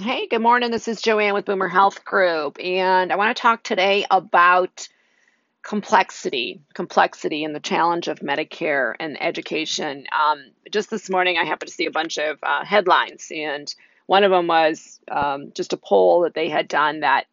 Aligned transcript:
Hey, 0.00 0.26
good 0.26 0.40
morning. 0.40 0.70
This 0.70 0.88
is 0.88 1.02
Joanne 1.02 1.34
with 1.34 1.44
Boomer 1.44 1.68
Health 1.68 2.02
Group, 2.06 2.56
and 2.58 3.12
I 3.12 3.16
want 3.16 3.36
to 3.36 3.38
talk 3.42 3.62
today 3.62 4.06
about 4.10 4.88
complexity, 5.62 6.62
complexity, 6.72 7.44
and 7.44 7.54
the 7.54 7.60
challenge 7.60 8.08
of 8.08 8.20
Medicare 8.20 8.94
and 8.98 9.22
education. 9.22 10.06
Um, 10.18 10.46
just 10.70 10.88
this 10.88 11.10
morning, 11.10 11.36
I 11.36 11.44
happened 11.44 11.68
to 11.68 11.74
see 11.74 11.84
a 11.84 11.90
bunch 11.90 12.16
of 12.16 12.38
uh, 12.42 12.64
headlines, 12.64 13.30
and 13.30 13.72
one 14.06 14.24
of 14.24 14.30
them 14.30 14.46
was 14.46 14.98
um, 15.10 15.52
just 15.54 15.74
a 15.74 15.76
poll 15.76 16.22
that 16.22 16.32
they 16.32 16.48
had 16.48 16.68
done 16.68 17.00
that 17.00 17.26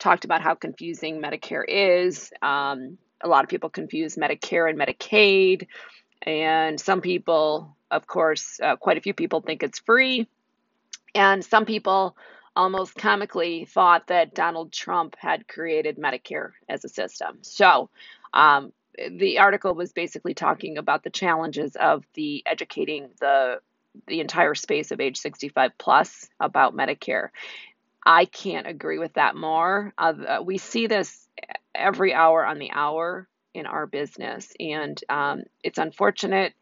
talked 0.00 0.24
about 0.24 0.42
how 0.42 0.56
confusing 0.56 1.22
Medicare 1.22 1.62
is. 1.68 2.32
Um, 2.42 2.98
a 3.20 3.28
lot 3.28 3.44
of 3.44 3.48
people 3.48 3.70
confuse 3.70 4.16
Medicare 4.16 4.68
and 4.68 4.76
Medicaid, 4.76 5.68
and 6.22 6.80
some 6.80 7.00
people, 7.00 7.76
of 7.92 8.08
course, 8.08 8.58
uh, 8.60 8.74
quite 8.74 8.98
a 8.98 9.02
few 9.02 9.14
people 9.14 9.40
think 9.40 9.62
it's 9.62 9.78
free 9.78 10.26
and 11.14 11.44
some 11.44 11.64
people 11.64 12.16
almost 12.54 12.94
comically 12.94 13.64
thought 13.64 14.08
that 14.08 14.34
Donald 14.34 14.72
Trump 14.72 15.16
had 15.18 15.48
created 15.48 15.96
Medicare 15.96 16.52
as 16.68 16.84
a 16.84 16.88
system. 16.88 17.38
So 17.42 17.88
um, 18.34 18.72
the 19.10 19.38
article 19.38 19.74
was 19.74 19.92
basically 19.92 20.34
talking 20.34 20.78
about 20.78 21.02
the 21.02 21.10
challenges 21.10 21.76
of 21.76 22.04
the 22.14 22.42
educating 22.46 23.08
the 23.20 23.60
the 24.06 24.20
entire 24.20 24.54
space 24.54 24.90
of 24.90 25.00
age 25.00 25.18
65 25.18 25.72
plus 25.76 26.26
about 26.40 26.74
Medicare. 26.74 27.28
I 28.04 28.24
can't 28.24 28.66
agree 28.66 28.98
with 28.98 29.12
that 29.14 29.36
more. 29.36 29.92
Uh, 29.98 30.38
we 30.42 30.56
see 30.56 30.86
this 30.86 31.28
every 31.74 32.14
hour 32.14 32.44
on 32.44 32.58
the 32.58 32.70
hour 32.70 33.28
in 33.52 33.66
our 33.66 33.86
business, 33.86 34.50
and 34.58 34.98
um, 35.10 35.42
it's 35.62 35.76
unfortunate 35.76 36.54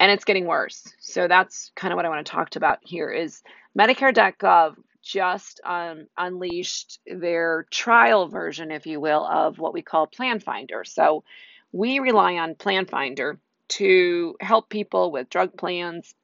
and 0.00 0.10
it's 0.10 0.24
getting 0.24 0.46
worse. 0.46 0.82
So 1.00 1.28
that's 1.28 1.70
kind 1.74 1.92
of 1.92 1.96
what 1.96 2.06
I 2.06 2.08
want 2.08 2.24
to 2.26 2.32
talk 2.32 2.54
about 2.56 2.78
here 2.82 3.10
is 3.10 3.42
Medicare.gov 3.78 4.76
just 5.02 5.60
um, 5.64 6.06
unleashed 6.16 7.00
their 7.06 7.66
trial 7.70 8.28
version, 8.28 8.70
if 8.70 8.86
you 8.86 9.00
will, 9.00 9.24
of 9.24 9.58
what 9.58 9.72
we 9.72 9.82
call 9.82 10.06
Plan 10.06 10.40
Finder. 10.40 10.84
So 10.84 11.24
we 11.72 11.98
rely 11.98 12.34
on 12.34 12.54
Plan 12.54 12.86
Finder 12.86 13.38
to 13.68 14.36
help 14.40 14.68
people 14.68 15.10
with 15.10 15.30
drug 15.30 15.56
plans 15.56 16.14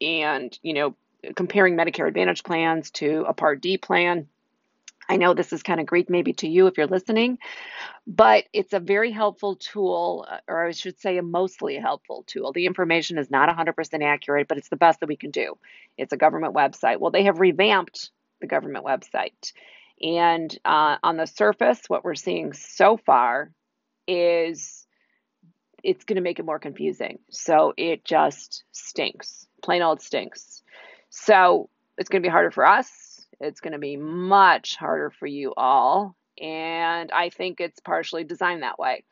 and, 0.00 0.56
you 0.62 0.74
know, 0.74 0.94
comparing 1.36 1.76
Medicare 1.76 2.08
Advantage 2.08 2.42
plans 2.42 2.90
to 2.92 3.24
a 3.26 3.32
Part 3.32 3.60
D 3.62 3.78
plan. 3.78 4.28
I 5.08 5.16
know 5.16 5.34
this 5.34 5.52
is 5.52 5.62
kind 5.62 5.80
of 5.80 5.86
Greek 5.86 6.08
maybe 6.08 6.32
to 6.34 6.48
you 6.48 6.66
if 6.66 6.76
you're 6.76 6.86
listening, 6.86 7.38
but 8.06 8.44
it's 8.52 8.72
a 8.72 8.80
very 8.80 9.10
helpful 9.10 9.56
tool, 9.56 10.26
uh, 10.28 10.38
or 10.48 10.66
I 10.66 10.70
should 10.72 10.98
say, 11.00 11.18
a 11.18 11.22
mostly 11.22 11.76
helpful 11.76 12.24
tool. 12.26 12.52
The 12.52 12.66
information 12.66 13.18
is 13.18 13.30
not 13.30 13.54
100% 13.54 14.04
accurate, 14.04 14.48
but 14.48 14.58
it's 14.58 14.68
the 14.68 14.76
best 14.76 15.00
that 15.00 15.08
we 15.08 15.16
can 15.16 15.30
do. 15.30 15.56
It's 15.98 16.12
a 16.12 16.16
government 16.16 16.54
website. 16.54 17.00
Well, 17.00 17.10
they 17.10 17.24
have 17.24 17.40
revamped 17.40 18.10
the 18.40 18.46
government 18.46 18.84
website. 18.84 19.52
And 20.00 20.56
uh, 20.64 20.96
on 21.02 21.16
the 21.16 21.26
surface, 21.26 21.82
what 21.88 22.04
we're 22.04 22.14
seeing 22.14 22.52
so 22.52 22.96
far 22.96 23.50
is 24.06 24.86
it's 25.82 26.04
going 26.04 26.16
to 26.16 26.22
make 26.22 26.38
it 26.38 26.44
more 26.44 26.58
confusing. 26.58 27.18
So 27.30 27.74
it 27.76 28.04
just 28.04 28.64
stinks. 28.72 29.46
Plain 29.62 29.82
old 29.82 30.00
stinks. 30.00 30.62
So 31.10 31.68
it's 31.98 32.08
going 32.08 32.22
to 32.22 32.26
be 32.26 32.30
harder 32.32 32.50
for 32.50 32.66
us 32.66 33.03
it's 33.44 33.60
going 33.60 33.72
to 33.72 33.78
be 33.78 33.96
much 33.96 34.76
harder 34.76 35.10
for 35.10 35.26
you 35.26 35.54
all. 35.56 36.16
And 36.40 37.12
I 37.12 37.30
think 37.30 37.60
it's 37.60 37.80
partially 37.80 38.24
designed 38.24 38.62
that 38.62 38.78
way. 38.78 39.04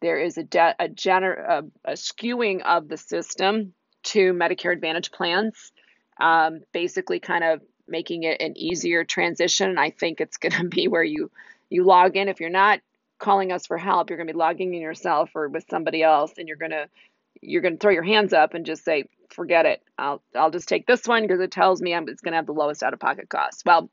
There 0.00 0.18
is 0.18 0.38
a, 0.38 0.42
de- 0.42 0.76
a, 0.78 0.88
gener- 0.88 1.48
a, 1.86 1.90
a 1.90 1.92
skewing 1.92 2.62
of 2.62 2.88
the 2.88 2.96
system 2.96 3.74
to 4.04 4.32
Medicare 4.32 4.72
Advantage 4.72 5.12
plans, 5.12 5.72
um, 6.20 6.60
basically 6.72 7.20
kind 7.20 7.44
of 7.44 7.62
making 7.86 8.24
it 8.24 8.40
an 8.40 8.56
easier 8.56 9.04
transition. 9.04 9.70
And 9.70 9.80
I 9.80 9.90
think 9.90 10.20
it's 10.20 10.38
going 10.38 10.52
to 10.60 10.68
be 10.68 10.88
where 10.88 11.04
you 11.04 11.30
you 11.70 11.84
log 11.84 12.16
in. 12.16 12.28
If 12.28 12.40
you're 12.40 12.50
not 12.50 12.80
calling 13.18 13.52
us 13.52 13.66
for 13.66 13.78
help, 13.78 14.10
you're 14.10 14.18
going 14.18 14.26
to 14.26 14.32
be 14.32 14.38
logging 14.38 14.74
in 14.74 14.82
yourself 14.82 15.30
or 15.34 15.48
with 15.48 15.64
somebody 15.70 16.02
else, 16.02 16.32
and 16.38 16.48
you're 16.48 16.56
going 16.56 16.72
to 16.72 16.88
you're 17.42 17.62
going 17.62 17.74
to 17.74 17.80
throw 17.80 17.92
your 17.92 18.04
hands 18.04 18.32
up 18.32 18.54
and 18.54 18.64
just 18.66 18.84
say, 18.84 19.04
forget 19.30 19.66
it. 19.66 19.82
I'll 19.98 20.22
I'll 20.34 20.50
just 20.50 20.68
take 20.68 20.86
this 20.86 21.06
one 21.06 21.22
because 21.22 21.40
it 21.40 21.50
tells 21.50 21.82
me 21.82 21.94
I'm 21.94 22.08
it's 22.08 22.22
going 22.22 22.32
to 22.32 22.36
have 22.36 22.46
the 22.46 22.52
lowest 22.52 22.82
out 22.82 22.94
of 22.94 23.00
pocket 23.00 23.28
cost. 23.28 23.62
Well, 23.66 23.90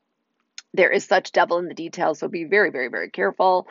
there 0.74 0.90
is 0.90 1.04
such 1.04 1.32
devil 1.32 1.58
in 1.58 1.68
the 1.68 1.74
details, 1.74 2.18
so 2.20 2.28
be 2.28 2.44
very 2.44 2.70
very 2.70 2.88
very 2.88 3.10
careful. 3.10 3.66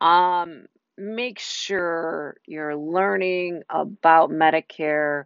Um, 0.00 0.66
make 0.96 1.38
sure 1.38 2.36
you're 2.46 2.76
learning 2.76 3.62
about 3.68 4.30
Medicare, 4.30 5.24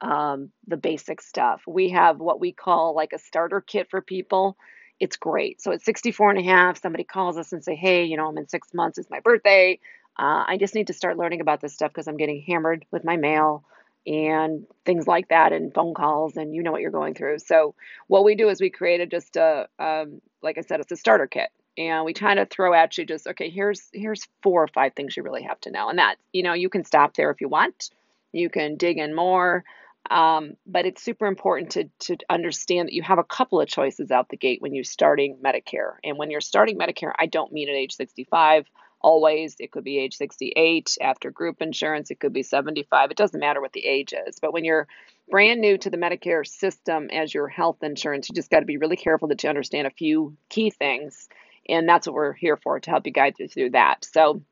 um, 0.00 0.50
the 0.66 0.76
basic 0.76 1.20
stuff. 1.20 1.62
We 1.66 1.90
have 1.90 2.18
what 2.18 2.40
we 2.40 2.52
call 2.52 2.94
like 2.94 3.12
a 3.12 3.18
starter 3.18 3.60
kit 3.60 3.88
for 3.90 4.00
people. 4.00 4.56
It's 4.98 5.16
great. 5.16 5.62
So 5.62 5.72
at 5.72 5.82
64 5.82 6.30
and 6.30 6.38
a 6.40 6.42
half, 6.42 6.80
somebody 6.80 7.04
calls 7.04 7.38
us 7.38 7.52
and 7.52 7.64
say, 7.64 7.74
hey, 7.74 8.04
you 8.04 8.16
know, 8.18 8.28
I'm 8.28 8.38
in 8.38 8.48
six 8.48 8.68
months, 8.74 8.98
it's 8.98 9.10
my 9.10 9.20
birthday. 9.20 9.78
Uh, 10.20 10.44
I 10.46 10.58
just 10.58 10.74
need 10.74 10.88
to 10.88 10.92
start 10.92 11.16
learning 11.16 11.40
about 11.40 11.62
this 11.62 11.72
stuff 11.72 11.90
because 11.90 12.06
I'm 12.06 12.18
getting 12.18 12.42
hammered 12.42 12.84
with 12.90 13.04
my 13.04 13.16
mail 13.16 13.64
and 14.06 14.66
things 14.84 15.06
like 15.06 15.28
that 15.28 15.52
and 15.54 15.72
phone 15.72 15.94
calls 15.94 16.36
and 16.36 16.54
you 16.54 16.62
know 16.62 16.72
what 16.72 16.82
you're 16.82 16.90
going 16.90 17.14
through. 17.14 17.38
So 17.38 17.74
what 18.06 18.22
we 18.22 18.34
do 18.34 18.50
is 18.50 18.60
we 18.60 18.68
created 18.68 19.10
just 19.10 19.36
a 19.36 19.66
um, 19.78 20.20
like 20.42 20.58
i 20.58 20.60
said 20.60 20.80
it's 20.80 20.92
a 20.92 20.96
starter 20.96 21.26
kit. 21.26 21.48
And 21.78 22.04
we 22.04 22.12
kind 22.12 22.38
of 22.38 22.50
throw 22.50 22.74
at 22.74 22.98
you 22.98 23.06
just 23.06 23.26
okay 23.28 23.48
here's 23.48 23.88
here's 23.94 24.28
four 24.42 24.62
or 24.62 24.68
five 24.68 24.92
things 24.94 25.16
you 25.16 25.22
really 25.22 25.44
have 25.44 25.60
to 25.62 25.70
know. 25.70 25.88
And 25.88 25.98
that 25.98 26.16
you 26.32 26.42
know 26.42 26.52
you 26.52 26.68
can 26.68 26.84
stop 26.84 27.14
there 27.14 27.30
if 27.30 27.40
you 27.40 27.48
want. 27.48 27.88
You 28.32 28.50
can 28.50 28.76
dig 28.76 28.98
in 28.98 29.14
more. 29.14 29.64
Um, 30.10 30.54
but 30.66 30.84
it's 30.84 31.02
super 31.02 31.26
important 31.26 31.70
to 31.72 31.84
to 32.00 32.18
understand 32.28 32.88
that 32.88 32.94
you 32.94 33.02
have 33.02 33.18
a 33.18 33.24
couple 33.24 33.58
of 33.58 33.68
choices 33.68 34.10
out 34.10 34.28
the 34.28 34.36
gate 34.36 34.60
when 34.60 34.74
you're 34.74 34.84
starting 34.84 35.38
medicare. 35.42 35.94
And 36.04 36.18
when 36.18 36.30
you're 36.30 36.42
starting 36.42 36.78
medicare 36.78 37.12
i 37.18 37.24
don't 37.24 37.52
mean 37.52 37.70
at 37.70 37.74
age 37.74 37.94
65 37.94 38.66
always. 39.00 39.56
It 39.58 39.70
could 39.70 39.84
be 39.84 39.98
age 39.98 40.16
68 40.16 40.96
after 41.00 41.30
group 41.30 41.60
insurance. 41.60 42.10
It 42.10 42.20
could 42.20 42.32
be 42.32 42.42
75. 42.42 43.10
It 43.10 43.16
doesn't 43.16 43.40
matter 43.40 43.60
what 43.60 43.72
the 43.72 43.86
age 43.86 44.14
is. 44.26 44.38
But 44.40 44.52
when 44.52 44.64
you're 44.64 44.86
brand 45.30 45.60
new 45.60 45.78
to 45.78 45.90
the 45.90 45.96
Medicare 45.96 46.46
system 46.46 47.08
as 47.10 47.32
your 47.32 47.48
health 47.48 47.82
insurance, 47.82 48.28
you 48.28 48.34
just 48.34 48.50
got 48.50 48.60
to 48.60 48.66
be 48.66 48.76
really 48.76 48.96
careful 48.96 49.28
that 49.28 49.42
you 49.42 49.48
understand 49.48 49.86
a 49.86 49.90
few 49.90 50.36
key 50.48 50.70
things. 50.70 51.28
And 51.68 51.88
that's 51.88 52.06
what 52.06 52.14
we're 52.14 52.32
here 52.32 52.56
for 52.56 52.80
to 52.80 52.90
help 52.90 53.06
you 53.06 53.12
guide 53.12 53.36
you 53.38 53.48
through 53.48 53.70
that. 53.70 54.04
So, 54.04 54.42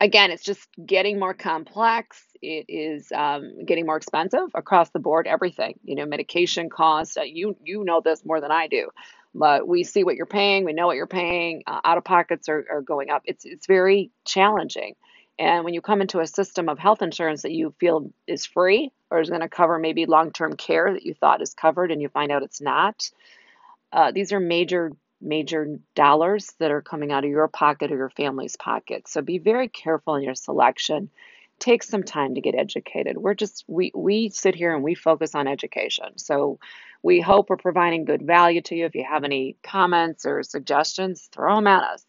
again, 0.00 0.30
it's 0.30 0.44
just 0.44 0.68
getting 0.84 1.18
more 1.18 1.34
complex. 1.34 2.22
It 2.40 2.66
is 2.68 3.10
um, 3.12 3.64
getting 3.64 3.86
more 3.86 3.96
expensive 3.96 4.48
across 4.54 4.90
the 4.90 4.98
board. 4.98 5.26
Everything, 5.26 5.78
you 5.84 5.94
know, 5.94 6.06
medication 6.06 6.70
costs. 6.70 7.16
Uh, 7.16 7.22
you 7.22 7.56
you 7.64 7.84
know 7.84 8.00
this 8.00 8.24
more 8.24 8.40
than 8.40 8.50
I 8.50 8.68
do 8.68 8.90
but 9.34 9.66
we 9.66 9.84
see 9.84 10.04
what 10.04 10.16
you're 10.16 10.26
paying, 10.26 10.64
we 10.64 10.72
know 10.72 10.86
what 10.86 10.96
you're 10.96 11.06
paying, 11.06 11.62
uh, 11.66 11.80
out 11.84 11.98
of 11.98 12.04
pockets 12.04 12.48
are, 12.48 12.64
are 12.70 12.82
going 12.82 13.10
up. 13.10 13.22
It's, 13.24 13.44
it's 13.44 13.66
very 13.66 14.10
challenging. 14.24 14.94
And 15.38 15.64
when 15.64 15.74
you 15.74 15.82
come 15.82 16.00
into 16.00 16.20
a 16.20 16.26
system 16.26 16.68
of 16.68 16.78
health 16.78 17.02
insurance 17.02 17.42
that 17.42 17.52
you 17.52 17.74
feel 17.78 18.10
is 18.26 18.46
free 18.46 18.90
or 19.10 19.20
is 19.20 19.28
going 19.28 19.42
to 19.42 19.48
cover 19.48 19.78
maybe 19.78 20.06
long 20.06 20.32
term 20.32 20.56
care 20.56 20.92
that 20.92 21.04
you 21.04 21.14
thought 21.14 21.42
is 21.42 21.54
covered 21.54 21.90
and 21.90 22.00
you 22.00 22.08
find 22.08 22.32
out 22.32 22.42
it's 22.42 22.60
not, 22.60 23.10
uh, 23.92 24.12
these 24.12 24.32
are 24.32 24.40
major, 24.40 24.92
major 25.20 25.78
dollars 25.94 26.54
that 26.58 26.70
are 26.70 26.82
coming 26.82 27.12
out 27.12 27.24
of 27.24 27.30
your 27.30 27.48
pocket 27.48 27.92
or 27.92 27.96
your 27.96 28.10
family's 28.10 28.56
pocket. 28.56 29.08
So 29.08 29.20
be 29.20 29.38
very 29.38 29.68
careful 29.68 30.14
in 30.14 30.22
your 30.22 30.34
selection. 30.34 31.10
Take 31.58 31.82
some 31.82 32.02
time 32.02 32.34
to 32.34 32.40
get 32.40 32.54
educated. 32.54 33.16
We're 33.16 33.34
just, 33.34 33.64
we, 33.66 33.90
we 33.94 34.28
sit 34.28 34.54
here 34.54 34.74
and 34.74 34.84
we 34.84 34.94
focus 34.94 35.34
on 35.34 35.48
education. 35.48 36.18
So 36.18 36.58
we 37.02 37.20
hope 37.20 37.48
we're 37.48 37.56
providing 37.56 38.04
good 38.04 38.22
value 38.22 38.60
to 38.62 38.74
you. 38.74 38.84
If 38.84 38.94
you 38.94 39.04
have 39.08 39.24
any 39.24 39.56
comments 39.62 40.26
or 40.26 40.42
suggestions, 40.42 41.28
throw 41.32 41.56
them 41.56 41.66
at 41.66 41.84
us. 41.84 42.04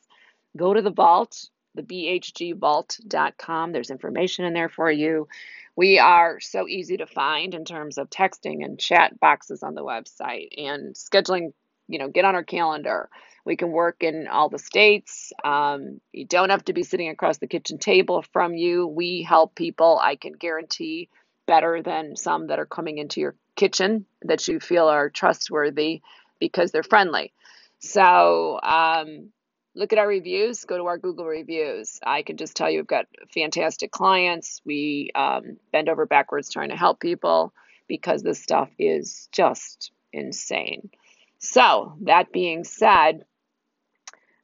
Go 0.56 0.74
to 0.74 0.82
the 0.82 0.92
vault, 0.92 1.46
the 1.76 1.84
bhgvault.com. 1.84 3.72
There's 3.72 3.90
information 3.92 4.46
in 4.46 4.54
there 4.54 4.70
for 4.70 4.92
you. 4.92 5.28
We 5.78 6.00
are 6.00 6.40
so 6.40 6.68
easy 6.68 6.98
to 6.98 7.06
find 7.06 7.54
in 7.54 7.64
terms 7.64 8.00
of 8.00 8.10
texting 8.10 8.66
and 8.66 8.80
chat 8.80 9.20
boxes 9.20 9.62
on 9.62 9.76
the 9.76 9.84
website 9.84 10.48
and 10.58 10.96
scheduling, 10.96 11.54
you 11.88 12.00
know, 12.00 12.10
get 12.10 12.26
on 12.26 12.36
our 12.36 12.44
calendar. 12.44 13.10
We 13.46 13.56
can 13.56 13.72
work 13.72 14.04
in 14.04 14.28
all 14.28 14.50
the 14.50 14.60
states. 14.60 15.32
Um, 15.44 16.02
you 16.12 16.26
don't 16.26 16.50
have 16.50 16.66
to 16.66 16.74
be 16.74 16.84
sitting 16.84 17.10
across 17.10 17.38
the 17.38 17.48
kitchen 17.48 17.78
table 17.78 18.24
from 18.34 18.56
you. 18.56 18.88
We 18.88 19.24
help 19.24 19.56
people, 19.56 20.00
I 20.04 20.18
can 20.18 20.34
guarantee, 20.34 21.10
better 21.46 21.82
than 21.82 22.16
some 22.16 22.48
that 22.48 22.60
are 22.60 22.66
coming 22.66 22.98
into 22.98 23.22
your 23.22 23.36
kitchen 23.56 24.06
that 24.24 24.48
you 24.48 24.60
feel 24.60 24.88
are 24.88 25.10
trustworthy 25.10 26.02
because 26.40 26.72
they're 26.72 26.84
friendly. 26.84 27.34
So 27.80 28.60
um, 28.62 29.30
look 29.76 29.94
at 29.94 30.00
our 30.00 30.08
reviews, 30.08 30.66
go 30.66 30.78
to 30.78 30.86
our 30.86 30.98
Google 30.98 31.26
reviews. 31.26 32.00
I 32.06 32.24
can 32.24 32.38
just 32.38 32.56
tell 32.56 32.70
you 32.70 32.80
we've 32.80 32.88
got 32.88 33.06
fantastic 33.34 33.92
clients. 33.92 34.62
We 34.66 35.12
um, 35.16 35.58
bend 35.72 35.88
over 35.88 36.06
backwards 36.06 36.52
trying 36.52 36.70
to 36.70 36.76
help 36.76 37.00
people 37.00 37.54
because 37.88 38.24
this 38.24 38.42
stuff 38.42 38.70
is 38.78 39.30
just 39.32 39.92
insane. 40.12 40.90
So, 41.40 41.98
that 42.02 42.32
being 42.32 42.64
said, 42.64 43.26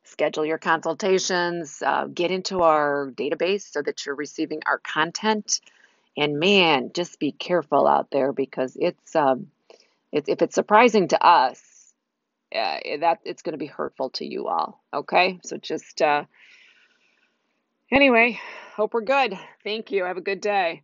schedule 0.03 0.45
your 0.45 0.57
consultations, 0.57 1.81
uh, 1.85 2.05
get 2.05 2.31
into 2.31 2.61
our 2.61 3.11
database 3.15 3.71
so 3.71 3.81
that 3.81 4.05
you're 4.05 4.15
receiving 4.15 4.61
our 4.65 4.79
content. 4.79 5.59
And 6.15 6.39
man, 6.39 6.91
just 6.93 7.19
be 7.19 7.31
careful 7.31 7.87
out 7.87 8.11
there 8.11 8.31
because 8.31 8.77
it's 8.79 9.15
um, 9.15 9.47
it's 10.11 10.29
if 10.29 10.41
it's 10.43 10.53
surprising 10.53 11.07
to 11.07 11.25
us, 11.25 11.59
uh, 12.53 12.77
that 12.99 13.19
it's 13.25 13.41
going 13.41 13.53
to 13.53 13.57
be 13.57 13.65
hurtful 13.65 14.11
to 14.11 14.25
you 14.25 14.47
all. 14.47 14.83
Okay, 14.93 15.39
so 15.43 15.57
just 15.57 16.01
uh, 16.03 16.25
anyway, 17.91 18.39
hope 18.75 18.93
we're 18.93 19.01
good. 19.01 19.37
Thank 19.63 19.91
you. 19.91 20.05
Have 20.05 20.17
a 20.17 20.21
good 20.21 20.41
day. 20.41 20.83